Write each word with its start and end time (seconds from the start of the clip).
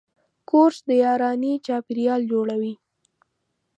کورس 0.49 0.77
د 0.87 0.89
یارانې 1.03 1.51
چاپېریال 1.65 2.21
جوړوي. 2.31 2.73